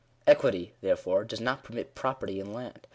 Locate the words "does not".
1.23-1.63